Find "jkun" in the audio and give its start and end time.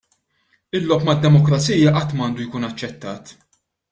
2.49-2.67